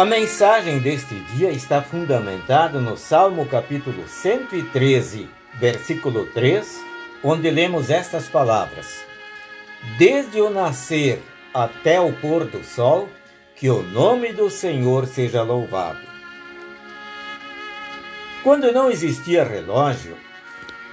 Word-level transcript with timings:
A 0.00 0.04
mensagem 0.06 0.78
deste 0.78 1.14
dia 1.34 1.50
está 1.50 1.82
fundamentada 1.82 2.80
no 2.80 2.96
Salmo 2.96 3.44
capítulo 3.44 4.08
113, 4.08 5.28
versículo 5.56 6.24
3, 6.32 6.82
onde 7.22 7.50
lemos 7.50 7.90
estas 7.90 8.26
palavras: 8.26 9.04
Desde 9.98 10.40
o 10.40 10.48
nascer 10.48 11.20
até 11.52 12.00
o 12.00 12.14
pôr 12.14 12.46
do 12.46 12.64
sol, 12.64 13.10
que 13.54 13.68
o 13.68 13.82
nome 13.82 14.32
do 14.32 14.48
Senhor 14.48 15.06
seja 15.06 15.42
louvado. 15.42 16.00
Quando 18.42 18.72
não 18.72 18.90
existia 18.90 19.44
relógio, 19.44 20.16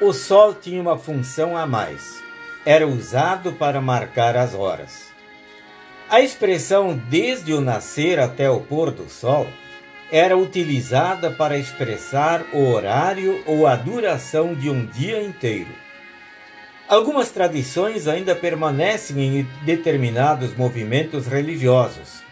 o 0.00 0.12
sol 0.12 0.52
tinha 0.52 0.82
uma 0.82 0.98
função 0.98 1.56
a 1.56 1.64
mais. 1.64 2.20
Era 2.64 2.88
usado 2.88 3.52
para 3.52 3.80
marcar 3.80 4.36
as 4.36 4.52
horas. 4.52 5.15
A 6.08 6.20
expressão 6.20 6.96
desde 7.10 7.52
o 7.52 7.60
nascer 7.60 8.20
até 8.20 8.48
o 8.48 8.60
pôr 8.60 8.92
do 8.92 9.10
sol 9.10 9.48
era 10.10 10.38
utilizada 10.38 11.32
para 11.32 11.58
expressar 11.58 12.44
o 12.52 12.70
horário 12.70 13.42
ou 13.44 13.66
a 13.66 13.74
duração 13.74 14.54
de 14.54 14.70
um 14.70 14.86
dia 14.86 15.20
inteiro. 15.20 15.70
Algumas 16.88 17.30
tradições 17.32 18.06
ainda 18.06 18.36
permanecem 18.36 19.40
em 19.40 19.48
determinados 19.64 20.56
movimentos 20.56 21.26
religiosos, 21.26 22.22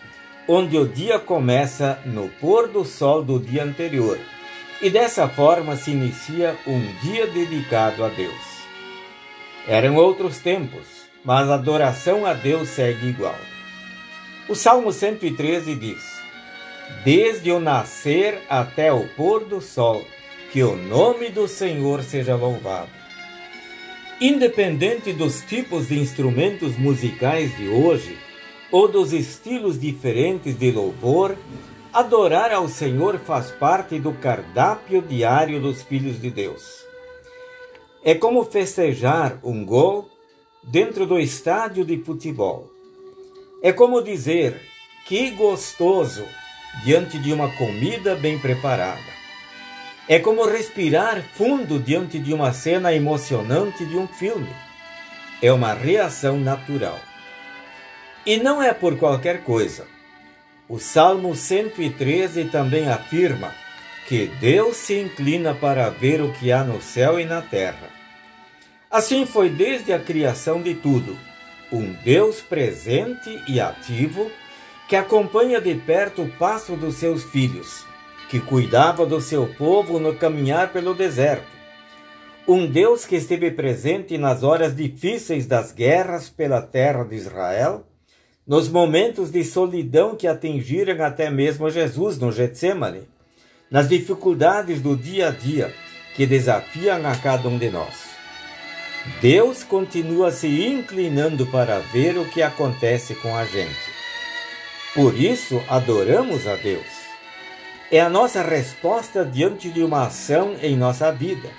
onde 0.46 0.78
o 0.78 0.86
dia 0.86 1.18
começa 1.18 1.98
no 2.04 2.28
pôr 2.28 2.68
do 2.68 2.84
sol 2.84 3.24
do 3.24 3.40
dia 3.40 3.64
anterior, 3.64 4.20
e 4.80 4.88
dessa 4.88 5.28
forma 5.28 5.74
se 5.74 5.90
inicia 5.90 6.54
um 6.64 6.80
dia 7.02 7.26
dedicado 7.26 8.04
a 8.04 8.08
Deus. 8.08 8.54
Eram 9.66 9.96
outros 9.96 10.38
tempos, 10.38 10.86
mas 11.24 11.50
a 11.50 11.54
adoração 11.54 12.24
a 12.24 12.34
Deus 12.34 12.68
segue 12.68 13.08
igual. 13.08 13.34
O 14.46 14.54
Salmo 14.54 14.92
113 14.92 15.74
diz: 15.74 16.20
Desde 17.02 17.50
o 17.50 17.58
nascer 17.58 18.42
até 18.46 18.92
o 18.92 19.08
pôr 19.16 19.42
do 19.46 19.58
sol, 19.58 20.04
que 20.52 20.62
o 20.62 20.76
nome 20.76 21.30
do 21.30 21.48
Senhor 21.48 22.02
seja 22.02 22.36
louvado. 22.36 22.90
Independente 24.20 25.14
dos 25.14 25.40
tipos 25.40 25.88
de 25.88 25.98
instrumentos 25.98 26.76
musicais 26.76 27.56
de 27.56 27.68
hoje, 27.68 28.18
ou 28.70 28.86
dos 28.86 29.14
estilos 29.14 29.80
diferentes 29.80 30.58
de 30.58 30.70
louvor, 30.70 31.38
adorar 31.90 32.52
ao 32.52 32.68
Senhor 32.68 33.18
faz 33.20 33.50
parte 33.50 33.98
do 33.98 34.12
cardápio 34.12 35.00
diário 35.00 35.58
dos 35.58 35.82
filhos 35.82 36.20
de 36.20 36.28
Deus. 36.30 36.84
É 38.04 38.14
como 38.14 38.44
festejar 38.44 39.38
um 39.42 39.64
gol 39.64 40.06
dentro 40.62 41.06
do 41.06 41.18
estádio 41.18 41.82
de 41.82 41.96
futebol. 41.96 42.73
É 43.64 43.72
como 43.72 44.02
dizer 44.02 44.60
que 45.06 45.30
gostoso 45.30 46.28
diante 46.84 47.18
de 47.18 47.32
uma 47.32 47.48
comida 47.56 48.14
bem 48.14 48.38
preparada. 48.38 49.00
É 50.06 50.18
como 50.18 50.44
respirar 50.44 51.22
fundo 51.32 51.78
diante 51.78 52.18
de 52.18 52.34
uma 52.34 52.52
cena 52.52 52.92
emocionante 52.92 53.86
de 53.86 53.96
um 53.96 54.06
filme. 54.06 54.50
É 55.40 55.50
uma 55.50 55.72
reação 55.72 56.38
natural. 56.38 57.00
E 58.26 58.36
não 58.36 58.62
é 58.62 58.74
por 58.74 58.98
qualquer 58.98 59.42
coisa. 59.44 59.86
O 60.68 60.78
Salmo 60.78 61.34
113 61.34 62.44
também 62.50 62.90
afirma 62.90 63.54
que 64.06 64.26
Deus 64.26 64.76
se 64.76 65.00
inclina 65.00 65.54
para 65.54 65.88
ver 65.88 66.20
o 66.20 66.30
que 66.34 66.52
há 66.52 66.62
no 66.62 66.82
céu 66.82 67.18
e 67.18 67.24
na 67.24 67.40
terra. 67.40 67.88
Assim 68.90 69.24
foi 69.24 69.48
desde 69.48 69.90
a 69.90 69.98
criação 69.98 70.60
de 70.60 70.74
tudo 70.74 71.16
um 71.74 71.92
Deus 72.04 72.40
presente 72.40 73.42
e 73.48 73.60
ativo 73.60 74.30
que 74.88 74.94
acompanha 74.94 75.60
de 75.60 75.74
perto 75.74 76.22
o 76.22 76.30
passo 76.30 76.76
dos 76.76 76.94
seus 76.94 77.24
filhos, 77.24 77.84
que 78.30 78.38
cuidava 78.38 79.04
do 79.04 79.20
seu 79.20 79.52
povo 79.54 79.98
no 79.98 80.14
caminhar 80.14 80.72
pelo 80.72 80.94
deserto. 80.94 81.52
Um 82.46 82.66
Deus 82.66 83.04
que 83.04 83.16
esteve 83.16 83.50
presente 83.50 84.16
nas 84.16 84.44
horas 84.44 84.76
difíceis 84.76 85.46
das 85.46 85.72
guerras 85.72 86.28
pela 86.28 86.62
terra 86.62 87.02
de 87.02 87.16
Israel, 87.16 87.84
nos 88.46 88.68
momentos 88.68 89.32
de 89.32 89.42
solidão 89.42 90.14
que 90.14 90.28
atingiram 90.28 91.04
até 91.04 91.28
mesmo 91.28 91.70
Jesus 91.70 92.18
no 92.18 92.30
Getsemane, 92.30 93.08
nas 93.68 93.88
dificuldades 93.88 94.80
do 94.80 94.96
dia 94.96 95.28
a 95.28 95.30
dia 95.30 95.74
que 96.14 96.24
desafiam 96.24 97.04
a 97.04 97.16
cada 97.16 97.48
um 97.48 97.58
de 97.58 97.70
nós. 97.70 98.03
Deus 99.20 99.62
continua 99.62 100.30
se 100.30 100.66
inclinando 100.66 101.46
para 101.46 101.78
ver 101.78 102.16
o 102.16 102.24
que 102.24 102.40
acontece 102.40 103.14
com 103.14 103.36
a 103.36 103.44
gente. 103.44 103.92
Por 104.94 105.14
isso, 105.18 105.62
adoramos 105.68 106.46
a 106.46 106.56
Deus. 106.56 106.86
É 107.90 108.00
a 108.00 108.08
nossa 108.08 108.42
resposta 108.42 109.22
diante 109.22 109.68
de 109.68 109.82
uma 109.82 110.06
ação 110.06 110.56
em 110.62 110.74
nossa 110.74 111.12
vida. 111.12 111.50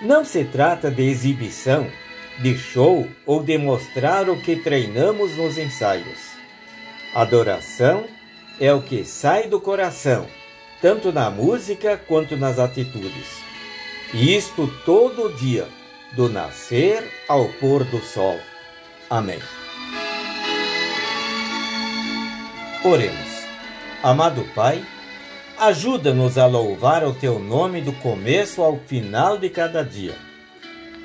Não 0.00 0.24
se 0.24 0.44
trata 0.44 0.88
de 0.88 1.02
exibição, 1.02 1.90
de 2.38 2.56
show 2.56 3.08
ou 3.26 3.42
de 3.42 3.58
mostrar 3.58 4.30
o 4.30 4.40
que 4.40 4.54
treinamos 4.54 5.36
nos 5.36 5.58
ensaios. 5.58 6.32
Adoração 7.12 8.04
é 8.60 8.72
o 8.72 8.80
que 8.80 9.04
sai 9.04 9.48
do 9.48 9.60
coração, 9.60 10.28
tanto 10.80 11.10
na 11.10 11.28
música 11.28 11.96
quanto 11.96 12.36
nas 12.36 12.60
atitudes. 12.60 13.42
E 14.14 14.36
isto 14.36 14.68
todo 14.84 15.34
dia 15.36 15.66
do 16.14 16.28
nascer 16.28 17.02
ao 17.28 17.48
pôr 17.48 17.84
do 17.84 18.00
sol. 18.00 18.38
Amém. 19.08 19.40
Oremos. 22.84 23.42
Amado 24.02 24.44
Pai, 24.54 24.84
ajuda-nos 25.58 26.36
a 26.36 26.46
louvar 26.46 27.04
o 27.04 27.14
teu 27.14 27.38
nome 27.38 27.80
do 27.80 27.92
começo 27.92 28.62
ao 28.62 28.78
final 28.78 29.38
de 29.38 29.48
cada 29.48 29.84
dia. 29.84 30.16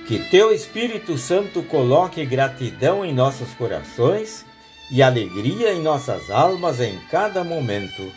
Que 0.07 0.19
teu 0.29 0.51
Espírito 0.51 1.17
Santo 1.17 1.61
coloque 1.63 2.25
gratidão 2.25 3.05
em 3.05 3.13
nossos 3.13 3.53
corações 3.53 4.45
e 4.89 5.03
alegria 5.03 5.73
em 5.73 5.81
nossas 5.81 6.31
almas 6.31 6.79
em 6.79 6.97
cada 7.11 7.43
momento. 7.43 8.11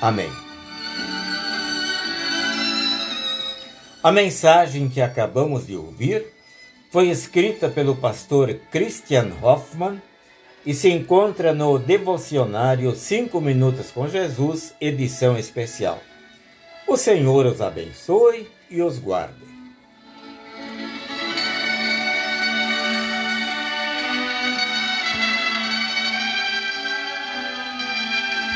Amém. 0.00 0.51
A 4.02 4.10
mensagem 4.10 4.88
que 4.88 5.00
acabamos 5.00 5.68
de 5.68 5.76
ouvir 5.76 6.26
foi 6.90 7.08
escrita 7.08 7.68
pelo 7.68 7.94
pastor 7.94 8.52
Christian 8.68 9.30
Hoffman 9.40 10.02
e 10.66 10.74
se 10.74 10.90
encontra 10.90 11.54
no 11.54 11.78
devocionário 11.78 12.96
5 12.96 13.40
Minutos 13.40 13.92
com 13.92 14.08
Jesus, 14.08 14.74
edição 14.80 15.38
especial. 15.38 16.00
O 16.84 16.96
Senhor 16.96 17.46
os 17.46 17.60
abençoe 17.60 18.50
e 18.68 18.82
os 18.82 18.98
guarde. 18.98 19.51